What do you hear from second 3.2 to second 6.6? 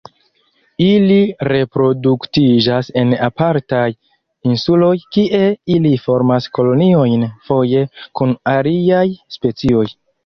apartaj insuloj kie ili formas